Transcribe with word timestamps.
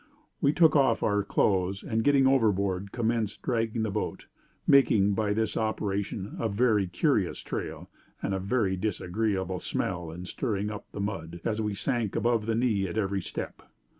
We 0.41 0.51
took 0.51 0.75
off 0.75 1.03
our 1.03 1.23
clothes, 1.23 1.83
and, 1.83 2.03
getting 2.03 2.25
over 2.25 2.51
board, 2.51 2.91
commenced 2.91 3.43
dragging 3.43 3.83
the 3.83 3.91
boat 3.91 4.25
making, 4.65 5.13
by 5.13 5.31
this 5.33 5.55
operation, 5.55 6.37
a 6.39 6.49
very 6.49 6.87
curious 6.87 7.37
trail, 7.41 7.87
and 8.19 8.33
a 8.33 8.39
very 8.39 8.75
disagreeable 8.75 9.59
smell 9.59 10.09
in 10.09 10.25
stirring 10.25 10.71
up 10.71 10.87
the 10.91 11.01
mud, 11.01 11.39
as 11.45 11.61
we 11.61 11.75
sank 11.75 12.15
above 12.15 12.47
the 12.47 12.55
knee 12.55 12.87
at 12.87 12.97
every 12.97 13.21
step. 13.21 13.61